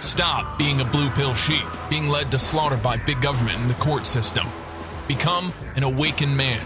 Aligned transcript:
Stop 0.00 0.58
being 0.58 0.80
a 0.80 0.84
blue 0.84 1.08
pill 1.10 1.34
sheep, 1.34 1.64
being 1.90 2.08
led 2.08 2.30
to 2.30 2.38
slaughter 2.38 2.76
by 2.76 2.96
big 2.98 3.20
government 3.20 3.58
and 3.58 3.68
the 3.68 3.74
court 3.74 4.06
system. 4.06 4.46
Become 5.08 5.52
an 5.74 5.82
awakened 5.82 6.36
man. 6.36 6.64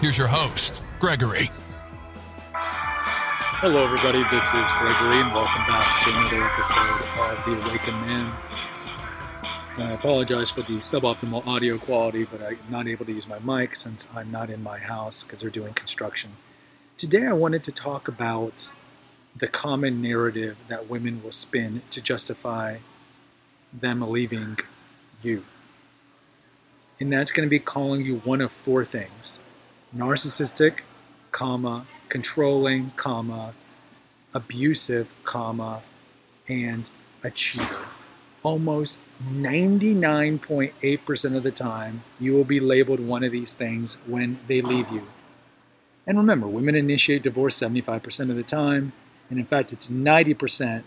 Here's 0.00 0.18
your 0.18 0.28
host, 0.28 0.82
Gregory. 1.00 1.50
Hello, 2.52 3.84
everybody. 3.84 4.22
This 4.24 4.44
is 4.44 4.68
Gregory, 4.78 5.22
and 5.22 5.32
welcome 5.32 5.64
back 5.66 6.04
to 6.04 6.10
another 6.10 6.44
episode 6.44 7.00
of 7.30 7.44
The 7.46 7.52
Awakened 7.66 8.00
Man. 8.02 8.32
And 9.78 9.90
I 9.90 9.94
apologize 9.94 10.50
for 10.50 10.60
the 10.60 10.80
suboptimal 10.80 11.46
audio 11.46 11.78
quality, 11.78 12.24
but 12.24 12.42
I'm 12.42 12.58
not 12.68 12.86
able 12.86 13.06
to 13.06 13.12
use 13.12 13.26
my 13.26 13.38
mic 13.38 13.74
since 13.74 14.06
I'm 14.14 14.30
not 14.30 14.50
in 14.50 14.62
my 14.62 14.78
house 14.78 15.22
because 15.22 15.40
they're 15.40 15.48
doing 15.48 15.72
construction. 15.72 16.32
Today, 16.98 17.26
I 17.26 17.32
wanted 17.32 17.64
to 17.64 17.72
talk 17.72 18.06
about 18.06 18.74
the 19.36 19.48
common 19.48 20.00
narrative 20.00 20.56
that 20.68 20.88
women 20.88 21.20
will 21.22 21.32
spin 21.32 21.82
to 21.90 22.00
justify 22.00 22.78
them 23.72 24.00
leaving 24.00 24.58
you. 25.22 25.44
And 27.00 27.12
that's 27.12 27.32
going 27.32 27.46
to 27.46 27.50
be 27.50 27.58
calling 27.58 28.04
you 28.04 28.18
one 28.18 28.40
of 28.40 28.52
four 28.52 28.84
things 28.84 29.40
narcissistic, 29.94 30.80
comma, 31.32 31.86
controlling, 32.08 32.92
comma, 32.96 33.54
abusive, 34.32 35.12
comma, 35.24 35.82
and 36.48 36.88
a 37.22 37.30
cheater. 37.30 37.84
Almost 38.42 39.00
99.8% 39.22 41.36
of 41.36 41.42
the 41.42 41.50
time, 41.50 42.04
you 42.20 42.34
will 42.34 42.44
be 42.44 42.60
labeled 42.60 43.00
one 43.00 43.24
of 43.24 43.32
these 43.32 43.54
things 43.54 43.96
when 44.06 44.38
they 44.48 44.60
leave 44.60 44.90
you. 44.90 45.06
And 46.06 46.18
remember, 46.18 46.46
women 46.46 46.74
initiate 46.74 47.22
divorce 47.22 47.58
75% 47.58 48.28
of 48.30 48.36
the 48.36 48.42
time, 48.42 48.92
and 49.30 49.38
in 49.38 49.46
fact, 49.46 49.72
it's 49.72 49.88
90% 49.88 50.84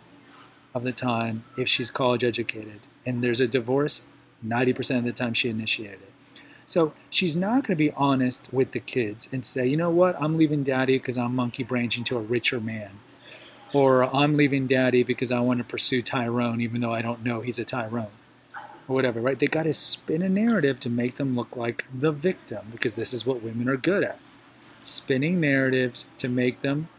of 0.74 0.84
the 0.84 0.92
time 0.92 1.44
if 1.58 1.68
she's 1.68 1.92
college 1.92 2.24
educated. 2.24 2.80
And 3.06 3.24
there's 3.24 3.40
a 3.40 3.48
divorce, 3.48 4.04
90% 4.46 5.00
of 5.00 5.04
the 5.04 5.12
time 5.12 5.34
she 5.34 5.50
initiated 5.50 6.02
it. 6.02 6.14
So 6.66 6.94
she's 7.10 7.36
not 7.36 7.64
going 7.64 7.64
to 7.64 7.76
be 7.76 7.92
honest 7.92 8.50
with 8.52 8.74
the 8.74 8.82
kids 8.82 9.30
and 9.32 9.44
say, 9.44 9.66
you 9.66 9.78
know 9.78 9.90
what, 9.90 10.22
I'm 10.22 10.38
leaving 10.38 10.64
daddy 10.64 10.98
because 10.98 11.18
I'm 11.18 11.34
monkey 11.34 11.64
branching 11.64 12.04
to 12.06 12.18
a 12.18 12.22
richer 12.22 12.60
man. 12.60 13.00
Or 13.74 14.14
I'm 14.16 14.36
leaving 14.36 14.68
daddy 14.68 15.04
because 15.04 15.32
I 15.32 15.40
want 15.40 15.60
to 15.60 15.64
pursue 15.64 16.02
Tyrone 16.02 16.62
even 16.62 16.82
though 16.82 16.94
I 16.94 17.02
don't 17.02 17.24
know 17.24 17.42
he's 17.42 17.60
a 17.60 17.66
Tyrone. 17.66 18.12
Or 18.88 18.96
whatever, 18.96 19.22
right? 19.22 19.40
They 19.40 19.48
got 19.48 19.64
to 19.64 19.74
spin 19.74 20.22
a 20.22 20.30
narrative 20.30 20.80
to 20.82 20.90
make 20.90 21.16
them 21.16 21.36
look 21.36 21.56
like 21.56 21.86
the 21.94 22.12
victim 22.12 22.68
because 22.72 22.98
this 22.98 23.14
is 23.14 23.26
what 23.26 23.42
women 23.42 23.70
are 23.70 23.78
good 23.78 24.04
at. 24.04 24.20
Spinning 24.82 25.40
narratives 25.40 26.06
to 26.18 26.28
make 26.28 26.62
them 26.62 26.90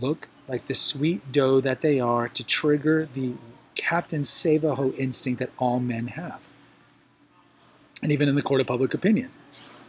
look 0.00 0.28
like 0.50 0.66
the 0.66 0.74
sweet 0.74 1.30
doe 1.30 1.60
that 1.60 1.80
they 1.80 2.00
are 2.00 2.28
to 2.28 2.44
trigger 2.44 3.08
the 3.14 3.34
Captain 3.76 4.24
Save-a-Ho 4.24 4.92
instinct 4.98 5.38
that 5.38 5.50
all 5.58 5.78
men 5.78 6.08
have 6.08 6.40
and 8.02 8.10
even 8.10 8.28
in 8.28 8.34
the 8.34 8.42
court 8.42 8.60
of 8.60 8.66
public 8.66 8.92
opinion. 8.94 9.30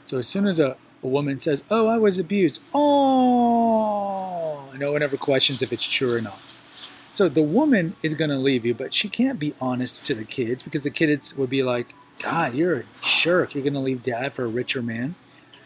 So 0.03 0.17
as 0.17 0.27
soon 0.27 0.45
as 0.47 0.59
a, 0.59 0.75
a 1.03 1.07
woman 1.07 1.39
says, 1.39 1.63
Oh, 1.69 1.88
I 1.88 1.97
was 1.97 2.19
abused, 2.19 2.61
oh, 2.73 4.66
no 4.77 4.91
one 4.91 5.01
ever 5.01 5.17
questions 5.17 5.61
if 5.61 5.71
it's 5.73 5.88
true 5.88 6.16
or 6.16 6.21
not. 6.21 6.39
So 7.11 7.27
the 7.27 7.41
woman 7.41 7.95
is 8.01 8.16
going 8.16 8.29
to 8.29 8.38
leave 8.38 8.66
you, 8.66 8.73
but 8.73 8.94
she 8.94 9.09
can't 9.09 9.39
be 9.39 9.53
honest 9.59 10.05
to 10.07 10.16
the 10.16 10.23
kids 10.23 10.63
because 10.63 10.83
the 10.83 10.89
kids 10.89 11.35
would 11.38 11.50
be 11.50 11.61
like, 11.61 11.94
God, 12.19 12.53
you're 12.53 12.79
a 12.79 12.83
jerk. 13.01 13.53
You're 13.53 13.63
going 13.63 13.73
to 13.73 13.79
leave 13.79 14.03
dad 14.03 14.33
for 14.33 14.45
a 14.45 14.47
richer 14.47 14.81
man. 14.81 15.16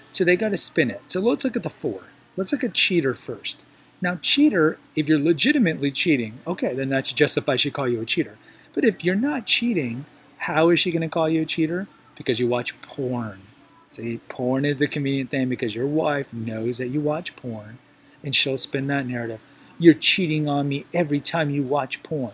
So 0.10 0.24
they 0.24 0.36
got 0.36 0.50
to 0.50 0.58
spin 0.58 0.90
it. 0.90 1.02
So 1.08 1.20
let's 1.20 1.44
look 1.44 1.56
at 1.56 1.64
the 1.64 1.70
four. 1.70 2.04
Let's 2.38 2.52
look 2.52 2.64
at 2.64 2.74
cheater 2.74 3.14
first. 3.14 3.66
Now, 4.06 4.20
cheater, 4.22 4.78
if 4.96 5.10
you're 5.10 5.20
legitimately 5.20 5.92
cheating, 5.92 6.40
okay, 6.46 6.74
then 6.74 6.90
that 6.90 7.06
justifies 7.06 7.62
she 7.62 7.72
call 7.72 7.88
you 7.90 8.02
a 8.02 8.06
cheater. 8.06 8.38
But 8.74 8.86
if 8.86 9.04
you're 9.04 9.16
not 9.16 9.48
cheating, 9.48 10.06
how 10.38 10.70
is 10.70 10.80
she 10.80 10.92
going 10.92 11.02
to 11.02 11.10
call 11.10 11.28
you 11.28 11.42
a 11.42 11.46
cheater? 11.46 11.88
because 12.16 12.40
you 12.40 12.48
watch 12.48 12.80
porn. 12.82 13.42
See, 13.88 14.20
porn 14.30 14.66
is 14.66 14.78
the 14.78 14.88
convenient 14.88 15.30
thing 15.30 15.50
because 15.50 15.76
your 15.76 15.88
wife 15.88 16.34
knows 16.34 16.80
that 16.80 16.88
you 16.88 17.00
watch 17.00 17.36
porn 17.36 17.78
and 18.24 18.36
she'll 18.36 18.58
spin 18.58 18.88
that 18.88 19.06
narrative. 19.06 19.40
You're 19.78 19.94
cheating 19.94 20.48
on 20.50 20.68
me 20.68 20.86
every 20.94 21.20
time 21.20 21.50
you 21.50 21.62
watch 21.62 22.02
porn, 22.02 22.34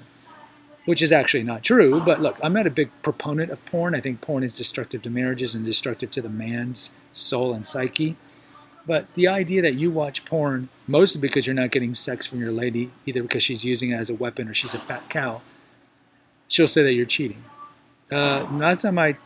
which 0.85 1.01
is 1.01 1.11
actually 1.11 1.43
not 1.43 1.63
true. 1.63 1.99
But 1.99 2.21
look, 2.21 2.39
I'm 2.41 2.53
not 2.53 2.67
a 2.67 2.71
big 2.71 2.91
proponent 3.01 3.51
of 3.51 3.63
porn. 3.65 3.95
I 3.95 3.99
think 3.99 4.21
porn 4.21 4.43
is 4.43 4.57
destructive 4.57 5.01
to 5.03 5.09
marriages 5.09 5.55
and 5.55 5.65
destructive 5.65 6.11
to 6.11 6.21
the 6.21 6.29
man's 6.29 6.91
soul 7.11 7.53
and 7.53 7.65
psyche. 7.65 8.15
But 8.85 9.13
the 9.13 9.27
idea 9.27 9.61
that 9.61 9.75
you 9.75 9.91
watch 9.91 10.25
porn 10.25 10.69
mostly 10.87 11.21
because 11.21 11.45
you're 11.45 11.53
not 11.53 11.71
getting 11.71 11.93
sex 11.93 12.25
from 12.25 12.39
your 12.39 12.51
lady, 12.51 12.91
either 13.05 13.21
because 13.21 13.43
she's 13.43 13.63
using 13.63 13.91
it 13.91 13.95
as 13.95 14.09
a 14.09 14.15
weapon 14.15 14.47
or 14.47 14.53
she's 14.53 14.73
a 14.73 14.79
fat 14.79 15.09
cow, 15.09 15.41
she'll 16.47 16.67
say 16.67 16.83
that 16.83 16.93
you're 16.93 17.05
cheating. 17.05 17.43
Uh, 18.11 18.47
last 18.51 18.81
time 18.81 18.99
I 18.99 19.17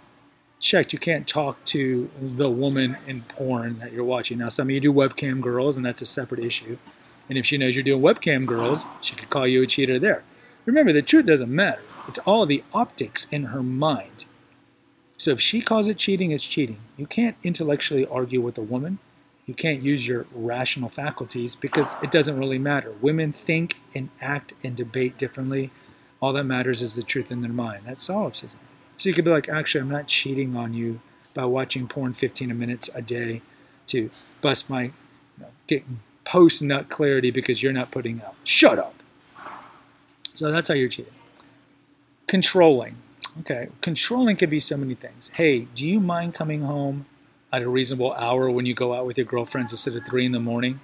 checked, 0.60 0.94
you 0.94 1.00
can't 1.00 1.28
talk 1.28 1.64
to 1.66 2.10
the 2.22 2.50
woman 2.50 2.98
in 3.08 3.22
porn 3.22 3.80
that 3.80 3.94
you're 3.94 4.04
watching. 4.04 4.38
Now, 4.38 4.50
some 4.50 4.68
of 4.68 4.72
you 4.72 4.80
do 4.80 4.94
webcam 4.94 5.42
girls, 5.42 5.78
and 5.78 5.86
that's 5.86 6.02
a 6.02 6.06
separate 6.06 6.44
issue. 6.44 6.78
And 7.28 7.38
if 7.38 7.46
she 7.46 7.58
knows 7.58 7.76
you're 7.76 7.84
doing 7.84 8.02
webcam 8.02 8.46
girls, 8.46 8.86
she 9.02 9.16
could 9.16 9.30
call 9.30 9.48
you 9.48 9.64
a 9.64 9.68
cheater 9.68 9.98
there. 9.98 10.24
Remember, 10.66 10.94
the 10.94 11.02
truth 11.02 11.26
doesn't 11.26 11.54
matter. 11.54 11.82
It's 12.08 12.20
all 12.20 12.46
the 12.46 12.64
optics 12.74 13.26
in 13.32 13.46
her 13.46 13.64
mind. 13.64 14.26
So 15.18 15.32
if 15.32 15.42
she 15.42 15.62
calls 15.62 15.88
it 15.88 15.98
cheating, 15.98 16.32
it's 16.32 16.46
cheating. 16.46 16.80
You 16.98 17.08
can't 17.08 17.38
intellectually 17.44 18.06
argue 18.06 18.42
with 18.42 18.58
a 18.58 18.62
woman. 18.62 19.00
You 19.46 19.54
can't 19.54 19.82
use 19.82 20.08
your 20.08 20.26
rational 20.34 20.90
faculties 20.90 21.56
because 21.56 21.96
it 22.02 22.10
doesn't 22.12 22.38
really 22.38 22.58
matter. 22.58 22.94
Women 23.02 23.32
think 23.32 23.80
and 23.94 24.10
act 24.20 24.54
and 24.64 24.76
debate 24.76 25.18
differently. 25.18 25.72
All 26.20 26.34
that 26.34 26.46
matters 26.46 26.82
is 26.82 26.96
the 26.96 27.04
truth 27.04 27.32
in 27.32 27.42
their 27.42 27.52
mind. 27.52 27.84
That's 27.86 28.02
solipsism. 28.02 28.60
So 28.98 29.10
you 29.10 29.14
could 29.14 29.26
be 29.26 29.32
like, 29.32 29.48
actually, 29.48 29.82
I'm 29.82 29.90
not 29.90 30.08
cheating 30.08 30.56
on 30.56 30.74
you 30.74 31.00
by 31.34 31.46
watching 31.46 31.88
porn 31.88 32.14
15 32.14 32.58
minutes 32.58 32.90
a 32.96 33.02
day 33.02 33.42
to 33.88 34.10
bust 34.42 34.70
my, 34.70 34.84
you 34.84 34.92
know, 35.40 35.48
get 35.68 35.84
post 36.24 36.62
nut 36.62 36.90
clarity 36.90 37.30
because 37.30 37.62
you're 37.62 37.74
not 37.74 37.92
putting 37.92 38.22
out. 38.24 38.36
Shut 38.44 38.80
up. 38.80 38.96
So 40.34 40.52
that's 40.52 40.70
how 40.70 40.76
you're 40.76 40.90
cheating. 40.90 41.14
Controlling. 42.28 42.98
Okay, 43.42 43.68
controlling 43.82 44.38
can 44.38 44.50
be 44.50 44.60
so 44.60 44.78
many 44.78 44.96
things. 44.96 45.30
Hey, 45.36 45.68
do 45.76 45.88
you 45.88 46.00
mind 46.00 46.34
coming 46.34 46.62
home 46.62 47.06
at 47.52 47.62
a 47.62 47.70
reasonable 47.70 48.14
hour 48.14 48.50
when 48.50 48.66
you 48.66 48.74
go 48.74 48.94
out 48.94 49.06
with 49.06 49.18
your 49.18 49.26
girlfriends 49.26 49.72
instead 49.72 49.96
of 49.96 50.06
three 50.06 50.26
in 50.26 50.32
the 50.32 50.40
morning? 50.40 50.80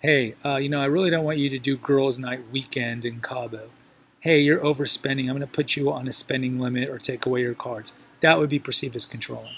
Hey, 0.00 0.34
uh, 0.44 0.56
you 0.56 0.68
know, 0.68 0.80
I 0.80 0.86
really 0.86 1.10
don't 1.10 1.24
want 1.24 1.38
you 1.38 1.48
to 1.50 1.58
do 1.58 1.76
girls' 1.76 2.18
night 2.18 2.50
weekend 2.52 3.04
in 3.04 3.20
Cabo 3.20 3.70
hey, 4.24 4.40
you're 4.40 4.60
overspending. 4.60 5.28
I'm 5.28 5.36
going 5.36 5.40
to 5.40 5.46
put 5.46 5.76
you 5.76 5.92
on 5.92 6.08
a 6.08 6.12
spending 6.12 6.58
limit 6.58 6.88
or 6.88 6.98
take 6.98 7.26
away 7.26 7.42
your 7.42 7.52
cards. 7.52 7.92
That 8.20 8.38
would 8.38 8.48
be 8.48 8.58
perceived 8.58 8.96
as 8.96 9.04
controlling. 9.04 9.52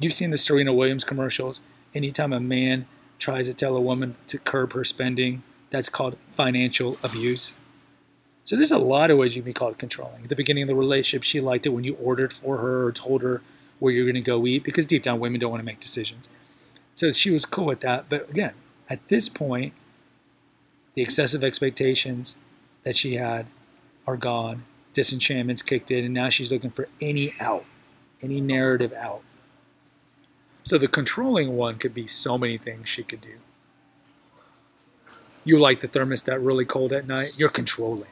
You've 0.00 0.14
seen 0.14 0.30
the 0.30 0.38
Serena 0.38 0.72
Williams 0.72 1.04
commercials. 1.04 1.60
Anytime 1.94 2.32
a 2.32 2.40
man 2.40 2.86
tries 3.18 3.46
to 3.48 3.52
tell 3.52 3.76
a 3.76 3.80
woman 3.80 4.16
to 4.28 4.38
curb 4.38 4.72
her 4.72 4.84
spending, 4.84 5.42
that's 5.68 5.90
called 5.90 6.16
financial 6.24 6.96
abuse. 7.02 7.58
So 8.42 8.56
there's 8.56 8.72
a 8.72 8.78
lot 8.78 9.10
of 9.10 9.18
ways 9.18 9.36
you 9.36 9.42
can 9.42 9.50
be 9.50 9.52
called 9.52 9.76
controlling. 9.76 10.22
At 10.22 10.28
the 10.30 10.36
beginning 10.36 10.62
of 10.62 10.68
the 10.68 10.74
relationship, 10.74 11.24
she 11.24 11.42
liked 11.42 11.66
it 11.66 11.70
when 11.70 11.84
you 11.84 11.94
ordered 11.96 12.32
for 12.32 12.56
her 12.56 12.86
or 12.86 12.92
told 12.92 13.20
her 13.20 13.42
where 13.82 13.92
you're 13.92 14.04
going 14.04 14.14
to 14.14 14.20
go 14.20 14.46
eat 14.46 14.62
because 14.62 14.86
deep 14.86 15.02
down 15.02 15.18
women 15.18 15.40
don't 15.40 15.50
want 15.50 15.60
to 15.60 15.66
make 15.66 15.80
decisions. 15.80 16.28
So 16.94 17.10
she 17.10 17.32
was 17.32 17.44
cool 17.44 17.66
with 17.66 17.80
that. 17.80 18.08
But 18.08 18.30
again, 18.30 18.54
at 18.88 19.08
this 19.08 19.28
point, 19.28 19.72
the 20.94 21.02
excessive 21.02 21.42
expectations, 21.42 22.36
that 22.84 22.96
she 22.96 23.14
had 23.16 23.46
are 24.06 24.16
gone. 24.16 24.64
Disenchantment's 24.92 25.62
kicked 25.62 25.90
in, 25.90 26.04
and 26.04 26.14
now 26.14 26.28
she's 26.28 26.52
looking 26.52 26.70
for 26.70 26.88
any 27.00 27.34
out, 27.40 27.64
any 28.20 28.40
narrative 28.40 28.92
out. 28.92 29.22
So 30.62 30.78
the 30.78 30.86
controlling 30.86 31.56
one 31.56 31.78
could 31.78 31.94
be 31.94 32.06
so 32.06 32.38
many 32.38 32.58
things 32.58 32.88
she 32.88 33.02
could 33.02 33.20
do. 33.20 33.38
You 35.44 35.58
like 35.58 35.80
the 35.80 35.88
thermostat 35.88 36.44
really 36.44 36.64
cold 36.64 36.92
at 36.92 37.08
night, 37.08 37.32
you're 37.36 37.48
controlling. 37.48 38.06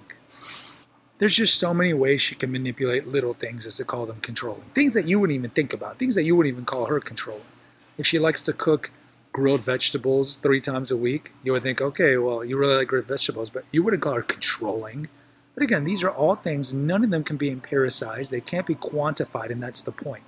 There's 1.21 1.37
just 1.37 1.61
so 1.61 1.75
many 1.75 1.93
ways 1.93 2.23
she 2.23 2.35
can 2.35 2.51
manipulate 2.51 3.07
little 3.07 3.35
things 3.35 3.67
as 3.67 3.77
to 3.77 3.85
call 3.85 4.07
them 4.07 4.23
controlling. 4.23 4.65
Things 4.75 4.95
that 4.95 5.07
you 5.07 5.21
wouldn't 5.21 5.37
even 5.37 5.51
think 5.51 5.75
about, 5.75 5.99
things 5.99 6.15
that 6.15 6.23
you 6.23 6.35
wouldn't 6.35 6.55
even 6.55 6.65
call 6.65 6.87
her 6.87 6.99
controlling. 6.99 7.45
If 7.99 8.07
she 8.07 8.19
likes 8.19 8.41
to 8.45 8.55
cook 8.55 8.91
grilled 9.31 9.61
vegetables 9.61 10.37
three 10.37 10.63
times 10.63 10.91
a 10.91 10.97
week, 10.97 11.33
you 11.43 11.53
would 11.53 11.63
think, 11.63 11.83
okay, 11.83 12.17
well, 12.17 12.43
you 12.43 12.57
really 12.57 12.77
like 12.77 12.89
grilled 12.89 13.05
vegetables, 13.05 13.51
but 13.51 13.67
you 13.71 13.83
wouldn't 13.83 14.03
call 14.03 14.15
her 14.15 14.23
controlling. 14.23 15.09
But 15.55 15.63
again, 15.63 15.85
these 15.85 16.03
are 16.03 16.09
all 16.09 16.37
things, 16.37 16.73
none 16.73 17.05
of 17.05 17.11
them 17.11 17.23
can 17.23 17.37
be 17.37 17.55
empiricized, 17.55 18.31
they 18.31 18.41
can't 18.41 18.67
be 18.67 18.75
quantified, 18.75 19.51
and 19.51 19.63
that's 19.63 19.83
the 19.83 19.93
point. 19.93 20.23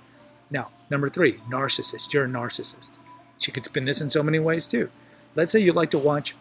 Now, 0.51 0.69
number 0.91 1.09
three, 1.09 1.39
narcissist. 1.49 2.13
You're 2.13 2.25
a 2.25 2.29
narcissist. 2.29 2.91
She 3.39 3.51
could 3.51 3.65
spin 3.65 3.85
this 3.85 3.99
in 3.99 4.11
so 4.11 4.21
many 4.21 4.37
ways 4.37 4.67
too. 4.67 4.91
Let's 5.35 5.51
say 5.51 5.59
you 5.59 5.73
like 5.73 5.89
to 5.89 5.97
watch 5.97 6.35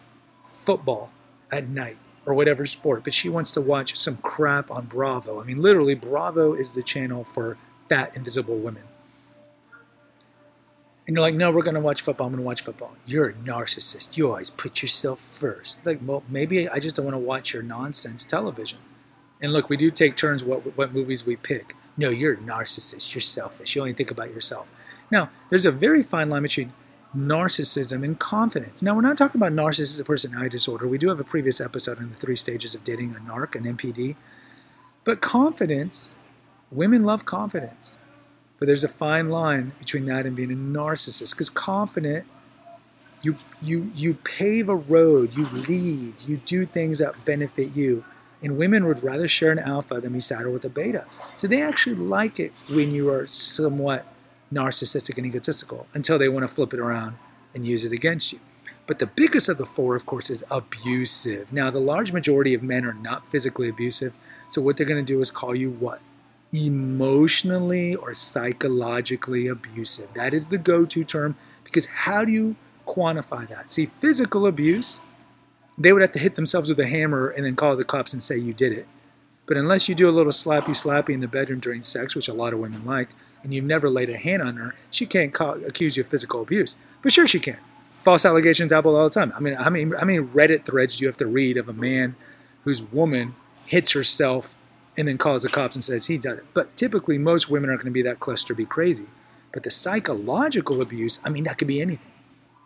football 0.44 1.10
at 1.50 1.70
night 1.70 1.96
or 2.24 2.34
whatever 2.34 2.66
sport, 2.66 3.04
but 3.04 3.14
she 3.14 3.28
wants 3.28 3.52
to 3.52 3.60
watch 3.60 3.96
some 3.96 4.16
crap 4.18 4.70
on 4.70 4.86
Bravo. 4.86 5.40
I 5.40 5.44
mean, 5.44 5.60
literally, 5.60 5.94
Bravo 5.94 6.54
is 6.54 6.72
the 6.72 6.82
channel 6.82 7.24
for 7.24 7.58
fat, 7.88 8.12
invisible 8.14 8.56
women. 8.56 8.84
And 11.06 11.16
you're 11.16 11.22
like, 11.22 11.34
no, 11.34 11.50
we're 11.50 11.62
going 11.62 11.74
to 11.74 11.80
watch 11.80 12.00
football. 12.00 12.28
I'm 12.28 12.32
going 12.32 12.42
to 12.42 12.46
watch 12.46 12.60
football. 12.60 12.94
You're 13.04 13.30
a 13.30 13.32
narcissist. 13.32 14.16
You 14.16 14.28
always 14.28 14.50
put 14.50 14.82
yourself 14.82 15.18
first. 15.18 15.78
Like, 15.84 15.98
well, 16.00 16.22
maybe 16.28 16.68
I 16.68 16.78
just 16.78 16.94
don't 16.94 17.04
want 17.04 17.16
to 17.16 17.18
watch 17.18 17.52
your 17.52 17.62
nonsense 17.62 18.24
television. 18.24 18.78
And 19.40 19.52
look, 19.52 19.68
we 19.68 19.76
do 19.76 19.90
take 19.90 20.16
turns 20.16 20.44
what, 20.44 20.76
what 20.76 20.94
movies 20.94 21.26
we 21.26 21.34
pick. 21.34 21.74
No, 21.96 22.08
you're 22.08 22.34
a 22.34 22.36
narcissist. 22.36 23.12
You're 23.14 23.20
selfish. 23.20 23.74
You 23.74 23.82
only 23.82 23.94
think 23.94 24.12
about 24.12 24.32
yourself. 24.32 24.70
Now, 25.10 25.30
there's 25.50 25.64
a 25.64 25.72
very 25.72 26.04
fine 26.04 26.30
line 26.30 26.42
between 26.42 26.72
narcissism 27.16 28.04
and 28.04 28.18
confidence. 28.18 28.82
Now, 28.82 28.94
we're 28.94 29.02
not 29.02 29.18
talking 29.18 29.40
about 29.40 29.52
narcissistic 29.52 30.06
personality 30.06 30.50
disorder. 30.50 30.86
We 30.86 30.98
do 30.98 31.08
have 31.08 31.20
a 31.20 31.24
previous 31.24 31.60
episode 31.60 31.98
on 31.98 32.10
the 32.10 32.16
three 32.16 32.36
stages 32.36 32.74
of 32.74 32.84
dating 32.84 33.14
a 33.14 33.20
narc, 33.20 33.54
an 33.54 33.64
NPD. 33.64 34.16
But 35.04 35.20
confidence, 35.20 36.14
women 36.70 37.04
love 37.04 37.24
confidence. 37.24 37.98
But 38.58 38.66
there's 38.66 38.84
a 38.84 38.88
fine 38.88 39.28
line 39.28 39.72
between 39.78 40.06
that 40.06 40.24
and 40.24 40.36
being 40.36 40.52
a 40.52 40.54
narcissist. 40.54 41.32
Because 41.32 41.50
confident, 41.50 42.26
you 43.20 43.36
you 43.60 43.90
you 43.94 44.14
pave 44.14 44.68
a 44.68 44.74
road, 44.74 45.36
you 45.36 45.46
lead, 45.46 46.14
you 46.26 46.38
do 46.38 46.64
things 46.66 46.98
that 46.98 47.24
benefit 47.24 47.74
you. 47.74 48.04
And 48.42 48.56
women 48.56 48.86
would 48.86 49.04
rather 49.04 49.28
share 49.28 49.52
an 49.52 49.58
alpha 49.58 50.00
than 50.00 50.12
be 50.12 50.20
saddled 50.20 50.52
with 50.52 50.64
a 50.64 50.68
beta. 50.68 51.04
So 51.36 51.46
they 51.46 51.62
actually 51.62 51.94
like 51.96 52.40
it 52.40 52.52
when 52.68 52.92
you 52.92 53.08
are 53.10 53.28
somewhat 53.32 54.04
narcissistic 54.52 55.16
and 55.16 55.26
egotistical 55.26 55.86
until 55.94 56.18
they 56.18 56.28
want 56.28 56.44
to 56.44 56.54
flip 56.54 56.74
it 56.74 56.80
around 56.80 57.16
and 57.54 57.66
use 57.66 57.84
it 57.84 57.92
against 57.92 58.32
you. 58.32 58.40
But 58.86 58.98
the 58.98 59.06
biggest 59.06 59.48
of 59.48 59.58
the 59.58 59.66
four, 59.66 59.94
of 59.94 60.06
course, 60.06 60.28
is 60.28 60.44
abusive. 60.50 61.52
Now, 61.52 61.70
the 61.70 61.78
large 61.78 62.12
majority 62.12 62.52
of 62.52 62.62
men 62.62 62.84
are 62.84 62.94
not 62.94 63.26
physically 63.26 63.68
abusive. 63.68 64.12
So 64.48 64.60
what 64.60 64.76
they're 64.76 64.86
going 64.86 65.04
to 65.04 65.12
do 65.12 65.20
is 65.20 65.30
call 65.30 65.54
you 65.54 65.70
what? 65.70 66.00
emotionally 66.52 67.94
or 67.94 68.14
psychologically 68.14 69.48
abusive. 69.48 70.08
That 70.14 70.34
is 70.34 70.48
the 70.48 70.58
go 70.58 70.84
to 70.84 71.04
term 71.04 71.36
because 71.64 71.86
how 71.86 72.24
do 72.24 72.32
you 72.32 72.56
quantify 72.86 73.48
that? 73.48 73.72
See, 73.72 73.86
physical 73.86 74.46
abuse, 74.46 75.00
they 75.78 75.92
would 75.92 76.02
have 76.02 76.12
to 76.12 76.18
hit 76.18 76.36
themselves 76.36 76.68
with 76.68 76.78
a 76.78 76.86
hammer 76.86 77.28
and 77.28 77.46
then 77.46 77.56
call 77.56 77.74
the 77.76 77.84
cops 77.84 78.12
and 78.12 78.22
say 78.22 78.36
you 78.36 78.52
did 78.52 78.72
it. 78.72 78.86
But 79.46 79.56
unless 79.56 79.88
you 79.88 79.94
do 79.94 80.08
a 80.08 80.12
little 80.12 80.32
slappy 80.32 80.68
slappy 80.68 81.10
in 81.10 81.20
the 81.20 81.28
bedroom 81.28 81.60
during 81.60 81.82
sex, 81.82 82.14
which 82.14 82.28
a 82.28 82.34
lot 82.34 82.52
of 82.52 82.58
women 82.58 82.84
like, 82.84 83.10
and 83.42 83.52
you've 83.52 83.64
never 83.64 83.88
laid 83.90 84.10
a 84.10 84.16
hand 84.16 84.42
on 84.42 84.56
her, 84.56 84.74
she 84.90 85.06
can't 85.06 85.32
call, 85.32 85.62
accuse 85.64 85.96
you 85.96 86.02
of 86.02 86.08
physical 86.08 86.42
abuse. 86.42 86.76
But 87.02 87.12
sure, 87.12 87.26
she 87.26 87.40
can. 87.40 87.58
False 88.00 88.24
allegations 88.24 88.72
happen 88.72 88.92
all 88.92 89.04
the 89.04 89.10
time. 89.10 89.32
I 89.36 89.40
mean, 89.40 89.54
how 89.54 89.70
many, 89.70 89.84
how 89.96 90.04
many 90.04 90.18
Reddit 90.18 90.64
threads 90.64 90.96
do 90.96 91.04
you 91.04 91.08
have 91.08 91.16
to 91.18 91.26
read 91.26 91.56
of 91.56 91.68
a 91.68 91.72
man 91.72 92.16
whose 92.64 92.82
woman 92.82 93.34
hits 93.66 93.92
herself 93.92 94.54
and 94.96 95.08
then 95.08 95.18
calls 95.18 95.42
the 95.42 95.48
cops 95.48 95.74
and 95.74 95.82
says 95.82 96.06
he 96.06 96.18
done 96.18 96.38
it. 96.38 96.44
But 96.54 96.76
typically, 96.76 97.18
most 97.18 97.48
women 97.48 97.70
aren't 97.70 97.82
going 97.82 97.92
to 97.92 97.94
be 97.94 98.02
that 98.02 98.20
cluster 98.20 98.54
B 98.54 98.64
crazy. 98.64 99.06
But 99.52 99.62
the 99.62 99.70
psychological 99.70 100.80
abuse, 100.80 101.18
I 101.24 101.28
mean, 101.28 101.44
that 101.44 101.58
could 101.58 101.68
be 101.68 101.80
anything. 101.80 102.06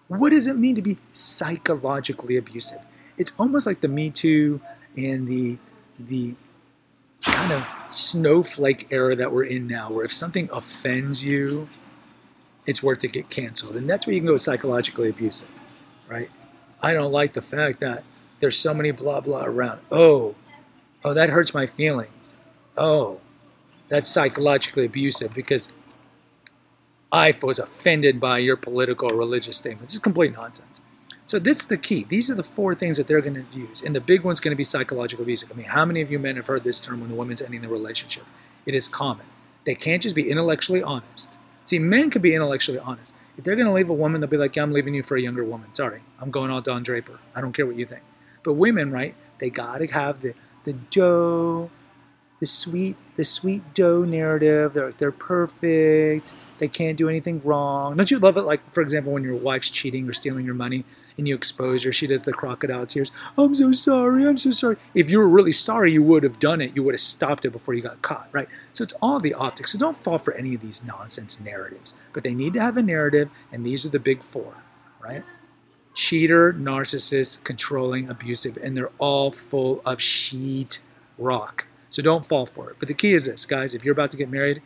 What 0.08 0.30
does 0.30 0.46
it 0.46 0.56
mean 0.56 0.76
to 0.76 0.82
be 0.82 0.98
psychologically 1.12 2.36
abusive? 2.36 2.80
It's 3.18 3.32
almost 3.38 3.66
like 3.66 3.80
the 3.80 3.88
Me 3.88 4.10
Too 4.10 4.60
and 4.96 5.26
the 5.26 5.58
the 5.98 6.34
kind 7.22 7.52
of 7.52 7.66
snowflake 7.96 8.88
era 8.90 9.16
that 9.16 9.32
we're 9.32 9.44
in 9.44 9.66
now, 9.66 9.90
where 9.90 10.04
if 10.04 10.12
something 10.12 10.48
offends 10.52 11.24
you, 11.24 11.68
it's 12.66 12.82
worth 12.82 13.00
to 13.00 13.08
get 13.08 13.30
canceled. 13.30 13.76
And 13.76 13.88
that's 13.88 14.06
where 14.06 14.14
you 14.14 14.20
can 14.20 14.28
go 14.28 14.36
psychologically 14.36 15.08
abusive, 15.10 15.48
right? 16.08 16.30
I 16.82 16.94
don't 16.94 17.12
like 17.12 17.32
the 17.34 17.42
fact 17.42 17.80
that 17.80 18.04
there's 18.40 18.58
so 18.58 18.74
many 18.74 18.90
blah 18.90 19.20
blah 19.20 19.44
around. 19.44 19.80
Oh, 19.90 20.34
Oh, 21.06 21.14
that 21.14 21.30
hurts 21.30 21.54
my 21.54 21.66
feelings. 21.66 22.34
Oh, 22.76 23.20
that's 23.88 24.10
psychologically 24.10 24.86
abusive 24.86 25.32
because 25.32 25.72
I 27.12 27.32
was 27.40 27.60
offended 27.60 28.18
by 28.20 28.38
your 28.38 28.56
political 28.56 29.12
or 29.12 29.16
religious 29.16 29.56
statements. 29.56 29.94
It's 29.94 30.02
complete 30.02 30.32
nonsense. 30.34 30.80
So 31.26 31.40
this 31.40 31.58
is 31.58 31.64
the 31.66 31.76
key. 31.76 32.06
These 32.08 32.30
are 32.30 32.36
the 32.36 32.44
four 32.44 32.74
things 32.74 32.96
that 32.98 33.08
they're 33.08 33.20
going 33.20 33.44
to 33.44 33.58
use. 33.58 33.82
And 33.82 33.94
the 33.94 34.00
big 34.00 34.22
one's 34.22 34.38
going 34.38 34.52
to 34.52 34.56
be 34.56 34.64
psychological 34.64 35.24
abuse. 35.24 35.44
I 35.50 35.54
mean, 35.54 35.66
how 35.66 35.84
many 35.84 36.00
of 36.00 36.10
you 36.10 36.20
men 36.20 36.36
have 36.36 36.46
heard 36.46 36.62
this 36.62 36.78
term 36.78 37.00
when 37.00 37.10
the 37.10 37.16
woman's 37.16 37.42
ending 37.42 37.62
the 37.62 37.68
relationship? 37.68 38.24
It 38.64 38.74
is 38.74 38.86
common. 38.86 39.26
They 39.64 39.74
can't 39.74 40.02
just 40.02 40.14
be 40.14 40.30
intellectually 40.30 40.82
honest. 40.82 41.30
See, 41.64 41.80
men 41.80 42.10
can 42.10 42.22
be 42.22 42.34
intellectually 42.34 42.78
honest. 42.78 43.12
If 43.36 43.44
they're 43.44 43.56
going 43.56 43.66
to 43.66 43.72
leave 43.72 43.90
a 43.90 43.94
woman, 43.94 44.20
they'll 44.20 44.30
be 44.30 44.36
like, 44.36 44.54
yeah, 44.54 44.62
I'm 44.62 44.72
leaving 44.72 44.94
you 44.94 45.02
for 45.02 45.16
a 45.16 45.20
younger 45.20 45.44
woman. 45.44 45.74
Sorry, 45.74 46.00
I'm 46.20 46.30
going 46.30 46.50
all 46.50 46.60
Don 46.60 46.84
Draper. 46.84 47.18
I 47.34 47.40
don't 47.40 47.52
care 47.52 47.66
what 47.66 47.76
you 47.76 47.86
think. 47.86 48.02
But 48.44 48.54
women, 48.54 48.92
right, 48.92 49.16
they 49.38 49.50
got 49.50 49.78
to 49.78 49.86
have 49.88 50.22
the 50.22 50.34
the 50.64 50.72
doe, 50.72 51.70
the 52.40 52.46
sweet, 52.46 52.96
the 53.16 53.24
sweet 53.24 53.74
doe 53.74 54.04
narrative. 54.04 54.74
They're 54.74 54.92
they're 54.92 55.12
perfect. 55.12 56.32
They 56.58 56.68
can't 56.68 56.96
do 56.96 57.08
anything 57.08 57.42
wrong. 57.44 57.96
Don't 57.96 58.10
you 58.10 58.18
love 58.18 58.36
it? 58.36 58.42
Like 58.42 58.72
for 58.72 58.80
example, 58.80 59.12
when 59.12 59.24
your 59.24 59.36
wife's 59.36 59.70
cheating 59.70 60.08
or 60.08 60.12
stealing 60.12 60.46
your 60.46 60.54
money, 60.54 60.84
and 61.16 61.26
you 61.26 61.34
expose 61.34 61.84
her, 61.84 61.92
she 61.92 62.06
does 62.06 62.24
the 62.24 62.32
crocodile 62.32 62.86
tears. 62.86 63.12
I'm 63.38 63.54
so 63.54 63.72
sorry. 63.72 64.26
I'm 64.26 64.38
so 64.38 64.50
sorry. 64.50 64.76
If 64.94 65.10
you 65.10 65.18
were 65.18 65.28
really 65.28 65.52
sorry, 65.52 65.92
you 65.92 66.02
would 66.02 66.22
have 66.22 66.38
done 66.38 66.60
it. 66.60 66.76
You 66.76 66.82
would 66.82 66.94
have 66.94 67.00
stopped 67.00 67.44
it 67.44 67.50
before 67.50 67.74
you 67.74 67.82
got 67.82 68.02
caught, 68.02 68.28
right? 68.32 68.48
So 68.72 68.84
it's 68.84 68.94
all 69.00 69.20
the 69.20 69.34
optics. 69.34 69.72
So 69.72 69.78
don't 69.78 69.96
fall 69.96 70.18
for 70.18 70.34
any 70.34 70.54
of 70.54 70.60
these 70.60 70.84
nonsense 70.84 71.40
narratives. 71.40 71.94
But 72.12 72.22
they 72.22 72.34
need 72.34 72.52
to 72.54 72.60
have 72.60 72.76
a 72.76 72.82
narrative, 72.82 73.30
and 73.50 73.64
these 73.64 73.86
are 73.86 73.90
the 73.90 73.98
big 73.98 74.22
four, 74.22 74.54
right? 75.00 75.24
cheater, 75.96 76.52
narcissist, 76.52 77.42
controlling, 77.42 78.08
abusive, 78.08 78.56
and 78.62 78.76
they're 78.76 78.92
all 78.98 79.32
full 79.32 79.80
of 79.84 80.00
sheet 80.00 80.78
rock. 81.18 81.66
So 81.88 82.02
don't 82.02 82.26
fall 82.26 82.44
for 82.46 82.70
it. 82.70 82.76
But 82.78 82.88
the 82.88 82.94
key 82.94 83.14
is 83.14 83.24
this, 83.24 83.46
guys, 83.46 83.74
if 83.74 83.84
you're 83.84 83.92
about 83.92 84.10
to 84.10 84.16
get 84.16 84.28
married, 84.28 84.62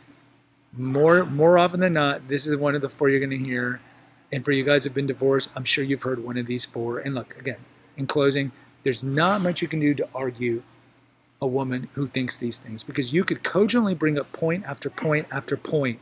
more 0.73 1.25
more 1.25 1.57
often 1.57 1.79
than 1.79 1.93
not, 1.93 2.27
this 2.27 2.45
is 2.45 2.55
one 2.55 2.75
of 2.75 2.81
the 2.81 2.89
four 2.89 3.09
you're 3.09 3.19
going 3.19 3.29
to 3.29 3.37
hear. 3.37 3.81
And 4.31 4.45
for 4.45 4.51
you 4.51 4.63
guys 4.63 4.83
who've 4.83 4.93
been 4.93 5.07
divorced, 5.07 5.49
I'm 5.55 5.65
sure 5.65 5.83
you've 5.83 6.03
heard 6.03 6.23
one 6.23 6.37
of 6.37 6.45
these 6.45 6.65
four. 6.65 6.99
And 6.99 7.15
look, 7.15 7.37
again, 7.37 7.57
in 7.97 8.07
closing, 8.07 8.51
there's 8.83 9.03
not 9.03 9.41
much 9.41 9.61
you 9.61 9.67
can 9.67 9.79
do 9.79 9.93
to 9.93 10.07
argue 10.15 10.63
a 11.41 11.47
woman 11.47 11.89
who 11.93 12.07
thinks 12.07 12.37
these 12.37 12.57
things 12.59 12.83
because 12.83 13.13
you 13.13 13.23
could 13.23 13.43
cogently 13.43 13.95
bring 13.95 14.17
up 14.17 14.31
point 14.31 14.63
after 14.65 14.89
point 14.89 15.27
after 15.31 15.57
point 15.57 15.99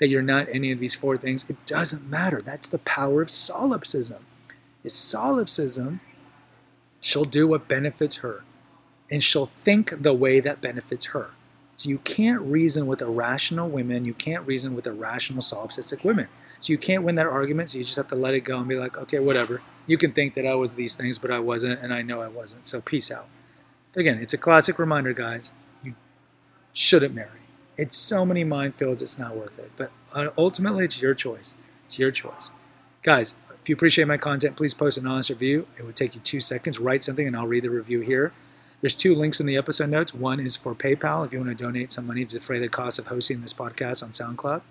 that 0.00 0.08
you're 0.08 0.22
not 0.22 0.48
any 0.50 0.72
of 0.72 0.80
these 0.80 0.94
four 0.94 1.16
things. 1.16 1.44
It 1.48 1.64
doesn't 1.64 2.10
matter. 2.10 2.40
That's 2.40 2.68
the 2.68 2.78
power 2.78 3.22
of 3.22 3.30
solipsism 3.30 4.26
is 4.84 4.94
solipsism, 4.94 6.00
she'll 7.00 7.24
do 7.24 7.46
what 7.46 7.68
benefits 7.68 8.16
her. 8.16 8.42
And 9.10 9.22
she'll 9.22 9.46
think 9.46 10.02
the 10.02 10.14
way 10.14 10.40
that 10.40 10.60
benefits 10.60 11.06
her. 11.06 11.30
So 11.76 11.88
you 11.88 11.98
can't 11.98 12.40
reason 12.40 12.86
with 12.86 13.02
irrational 13.02 13.68
women. 13.68 14.04
You 14.04 14.14
can't 14.14 14.46
reason 14.46 14.74
with 14.74 14.86
irrational 14.86 15.42
solipsistic 15.42 16.04
women. 16.04 16.28
So 16.62 16.72
you 16.72 16.78
can't 16.78 17.02
win 17.02 17.16
that 17.16 17.26
argument. 17.26 17.70
So 17.70 17.78
you 17.78 17.84
just 17.84 17.96
have 17.96 18.06
to 18.08 18.14
let 18.14 18.34
it 18.34 18.42
go 18.42 18.56
and 18.56 18.68
be 18.68 18.76
like, 18.76 18.96
okay, 18.96 19.18
whatever. 19.18 19.62
You 19.88 19.98
can 19.98 20.12
think 20.12 20.34
that 20.34 20.46
I 20.46 20.54
was 20.54 20.74
these 20.74 20.94
things, 20.94 21.18
but 21.18 21.32
I 21.32 21.40
wasn't, 21.40 21.80
and 21.80 21.92
I 21.92 22.02
know 22.02 22.22
I 22.22 22.28
wasn't. 22.28 22.66
So 22.66 22.80
peace 22.80 23.10
out. 23.10 23.26
Again, 23.96 24.18
it's 24.18 24.32
a 24.32 24.38
classic 24.38 24.78
reminder, 24.78 25.12
guys. 25.12 25.50
You 25.82 25.96
shouldn't 26.72 27.16
marry. 27.16 27.40
It's 27.76 27.96
so 27.96 28.24
many 28.24 28.44
minefields, 28.44 29.02
it's 29.02 29.18
not 29.18 29.34
worth 29.34 29.58
it. 29.58 29.72
But 29.76 29.90
uh, 30.14 30.28
ultimately, 30.38 30.84
it's 30.84 31.02
your 31.02 31.14
choice. 31.14 31.54
It's 31.86 31.98
your 31.98 32.12
choice. 32.12 32.50
Guys, 33.02 33.34
if 33.60 33.68
you 33.68 33.74
appreciate 33.74 34.06
my 34.06 34.16
content, 34.16 34.54
please 34.54 34.72
post 34.72 34.98
an 34.98 35.06
honest 35.08 35.30
review. 35.30 35.66
It 35.76 35.84
would 35.84 35.96
take 35.96 36.14
you 36.14 36.20
two 36.20 36.40
seconds. 36.40 36.78
Write 36.78 37.02
something, 37.02 37.26
and 37.26 37.36
I'll 37.36 37.48
read 37.48 37.64
the 37.64 37.70
review 37.70 38.02
here. 38.02 38.32
There's 38.80 38.94
two 38.94 39.16
links 39.16 39.40
in 39.40 39.46
the 39.46 39.56
episode 39.56 39.90
notes. 39.90 40.14
One 40.14 40.38
is 40.38 40.54
for 40.56 40.76
PayPal 40.76 41.26
if 41.26 41.32
you 41.32 41.40
want 41.40 41.56
to 41.56 41.64
donate 41.64 41.90
some 41.90 42.06
money 42.06 42.24
to 42.24 42.38
defray 42.38 42.60
the 42.60 42.68
cost 42.68 43.00
of 43.00 43.08
hosting 43.08 43.40
this 43.40 43.52
podcast 43.52 44.04
on 44.04 44.10
SoundCloud. 44.10 44.62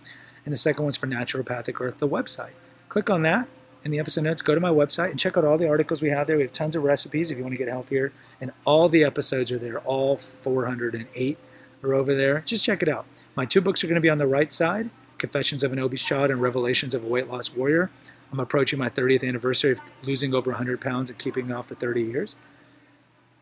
And 0.45 0.53
the 0.53 0.57
second 0.57 0.83
one's 0.83 0.98
for 0.98 1.07
Naturopathic 1.07 1.79
Earth, 1.79 2.00
the 2.00 2.07
website. 2.07 2.51
Click 2.89 3.10
on 3.10 3.21
that 3.24 3.48
in 3.83 3.91
the 3.91 4.00
episode 4.00 4.24
notes. 4.24 4.41
Go 4.41 4.55
to 4.55 4.62
my 4.62 4.69
website 4.69 5.12
and 5.12 5.19
check 5.19 5.38
out 5.38 5.45
all 5.45 5.57
the 5.57 5.67
articles 5.67 6.01
we 6.01 6.10
have 6.10 6.27
there. 6.27 6.38
We 6.38 6.43
have 6.43 6.53
tons 6.53 6.75
of 6.75 6.83
recipes 6.83 7.31
if 7.31 7.38
you 7.38 7.43
want 7.43 7.53
to 7.53 7.57
get 7.57 7.67
healthier. 7.67 8.12
And 8.39 8.51
all 8.65 8.89
the 8.89 9.03
episodes 9.03 9.51
are 9.51 9.60
there. 9.60 9.79
All 9.79 10.17
408 10.17 11.38
are 11.83 11.93
over 11.93 12.15
there. 12.15 12.41
Just 12.45 12.63
check 12.63 12.81
it 12.81 12.89
out. 12.89 13.05
My 13.36 13.45
two 13.45 13.62
books 13.62 13.83
are 13.83 13.88
going 13.88 13.95
to 13.95 14.01
be 14.01 14.10
on 14.10 14.17
the 14.17 14.27
right 14.27 14.51
side 14.51 14.89
Confessions 15.21 15.63
of 15.63 15.71
an 15.71 15.77
Obese 15.77 16.01
Child 16.01 16.31
and 16.31 16.41
Revelations 16.41 16.95
of 16.95 17.03
a 17.03 17.07
Weight 17.07 17.29
Loss 17.29 17.53
Warrior. 17.53 17.91
I'm 18.31 18.39
approaching 18.39 18.79
my 18.79 18.89
30th 18.89 19.27
anniversary 19.27 19.74
of 19.74 19.79
losing 20.01 20.33
over 20.33 20.50
100 20.50 20.81
pounds 20.81 21.12
and 21.12 21.19
keeping 21.19 21.51
off 21.51 21.67
for 21.67 21.75
30 21.75 22.01
years. 22.01 22.36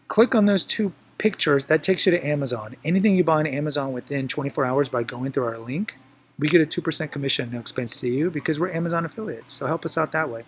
Click 0.10 0.36
on 0.36 0.46
those 0.46 0.66
two 0.66 0.92
pictures. 1.18 1.66
That 1.66 1.82
takes 1.82 2.06
you 2.06 2.12
to 2.12 2.28
Amazon. 2.28 2.76
Anything 2.84 3.16
you 3.16 3.24
buy 3.24 3.40
on 3.40 3.48
Amazon 3.48 3.94
within 3.94 4.28
24 4.28 4.66
hours 4.66 4.90
by 4.90 5.04
going 5.04 5.32
through 5.32 5.46
our 5.46 5.58
link, 5.58 5.96
we 6.40 6.48
get 6.48 6.62
a 6.62 6.82
2% 6.82 7.12
commission, 7.12 7.52
no 7.52 7.60
expense 7.60 8.00
to 8.00 8.08
you, 8.08 8.32
because 8.32 8.60
we're 8.60 8.72
Amazon 8.72 9.04
affiliates. 9.04 9.52
So 9.52 9.68
help 9.68 9.86
us 9.86 9.98
out 9.98 10.14
that 10.14 10.30
way. 10.30 10.44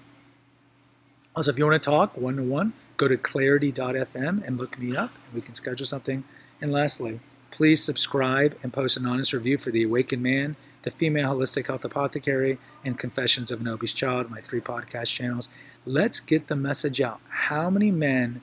Also, 1.35 1.51
if 1.51 1.57
you 1.57 1.65
want 1.65 1.81
to 1.81 1.89
talk 1.89 2.17
one 2.17 2.37
to 2.37 2.43
one, 2.43 2.73
go 2.95 3.07
to 3.07 3.17
clarity.fm 3.17 4.45
and 4.47 4.57
look 4.57 4.79
me 4.79 4.95
up, 4.95 5.11
and 5.25 5.33
we 5.33 5.41
can 5.41 5.53
schedule 5.53 5.85
something. 5.85 6.23
And 6.61 6.71
lastly, 6.71 7.19
please 7.51 7.83
subscribe 7.83 8.57
and 8.63 8.71
post 8.71 8.95
an 8.97 9.05
honest 9.05 9.33
review 9.33 9.57
for 9.57 9.71
The 9.71 9.83
Awakened 9.83 10.23
Man, 10.23 10.55
The 10.83 10.91
Female 10.91 11.35
Holistic 11.35 11.67
Health 11.67 11.83
Apothecary, 11.83 12.57
and 12.85 12.97
Confessions 12.97 13.51
of 13.51 13.59
an 13.59 13.67
Obese 13.67 13.93
Child, 13.93 14.29
my 14.29 14.39
three 14.39 14.61
podcast 14.61 15.07
channels. 15.07 15.49
Let's 15.85 16.19
get 16.19 16.47
the 16.47 16.55
message 16.55 17.01
out. 17.01 17.19
How 17.27 17.69
many 17.69 17.91
men 17.91 18.41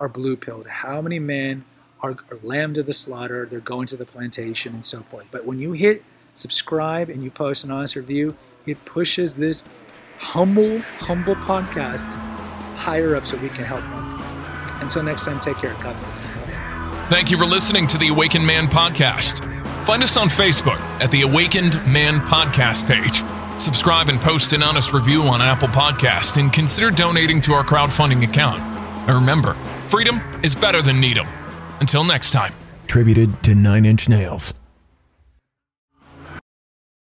are 0.00 0.08
blue 0.08 0.36
pilled? 0.36 0.66
How 0.66 1.00
many 1.00 1.18
men 1.18 1.64
are, 2.00 2.16
are 2.30 2.38
lamb 2.42 2.74
to 2.74 2.82
the 2.82 2.92
slaughter? 2.92 3.46
They're 3.46 3.60
going 3.60 3.86
to 3.88 3.96
the 3.96 4.06
plantation 4.06 4.74
and 4.74 4.86
so 4.86 5.02
forth. 5.02 5.26
But 5.30 5.44
when 5.44 5.58
you 5.58 5.72
hit 5.72 6.02
subscribe 6.34 7.08
and 7.08 7.22
you 7.22 7.30
post 7.30 7.64
an 7.64 7.70
honest 7.70 7.96
review, 7.96 8.36
it 8.66 8.84
pushes 8.84 9.36
this 9.36 9.64
humble, 10.18 10.80
humble 10.98 11.34
podcast 11.34 12.06
higher 12.76 13.16
up 13.16 13.26
so 13.26 13.36
we 13.38 13.48
can 13.48 13.64
help 13.64 13.80
them. 13.80 14.20
Until 14.82 15.02
next 15.02 15.24
time, 15.24 15.40
take 15.40 15.56
care. 15.56 15.74
God 15.74 15.98
bless. 16.00 16.26
Thank 17.08 17.30
you 17.30 17.38
for 17.38 17.44
listening 17.44 17.86
to 17.88 17.98
the 17.98 18.08
Awakened 18.08 18.46
Man 18.46 18.66
podcast. 18.66 19.44
Find 19.84 20.02
us 20.02 20.16
on 20.16 20.28
Facebook 20.28 20.78
at 21.02 21.10
the 21.10 21.22
Awakened 21.22 21.74
Man 21.92 22.20
podcast 22.20 22.86
page. 22.86 23.22
Subscribe 23.60 24.08
and 24.08 24.18
post 24.20 24.52
an 24.52 24.62
honest 24.62 24.92
review 24.92 25.22
on 25.22 25.42
Apple 25.42 25.68
Podcast 25.68 26.38
and 26.38 26.52
consider 26.52 26.90
donating 26.90 27.40
to 27.42 27.52
our 27.52 27.64
crowdfunding 27.64 28.22
account. 28.22 28.60
And 29.08 29.18
remember, 29.18 29.54
freedom 29.88 30.20
is 30.42 30.54
better 30.54 30.80
than 30.80 31.00
Needham. 31.00 31.26
Until 31.80 32.04
next 32.04 32.30
time. 32.30 32.52
Attributed 32.84 33.42
to 33.42 33.54
Nine 33.54 33.84
Inch 33.84 34.08
Nails. 34.08 34.54